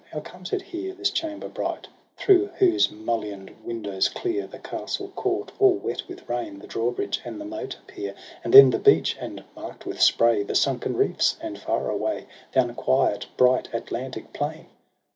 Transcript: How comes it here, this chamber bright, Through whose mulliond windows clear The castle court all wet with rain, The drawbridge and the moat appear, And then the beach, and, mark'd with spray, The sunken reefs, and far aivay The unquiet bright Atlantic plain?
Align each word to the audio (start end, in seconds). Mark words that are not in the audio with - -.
How 0.11 0.19
comes 0.19 0.51
it 0.51 0.63
here, 0.63 0.95
this 0.95 1.11
chamber 1.11 1.47
bright, 1.47 1.87
Through 2.17 2.47
whose 2.57 2.87
mulliond 2.87 3.51
windows 3.63 4.09
clear 4.09 4.47
The 4.47 4.57
castle 4.57 5.09
court 5.09 5.51
all 5.59 5.75
wet 5.75 6.01
with 6.07 6.27
rain, 6.27 6.57
The 6.57 6.65
drawbridge 6.65 7.21
and 7.23 7.39
the 7.39 7.45
moat 7.45 7.75
appear, 7.83 8.15
And 8.43 8.51
then 8.51 8.71
the 8.71 8.79
beach, 8.79 9.15
and, 9.19 9.43
mark'd 9.55 9.83
with 9.85 10.01
spray, 10.01 10.41
The 10.41 10.55
sunken 10.55 10.97
reefs, 10.97 11.37
and 11.39 11.59
far 11.59 11.81
aivay 11.83 12.25
The 12.51 12.61
unquiet 12.63 13.27
bright 13.37 13.69
Atlantic 13.75 14.33
plain? 14.33 14.65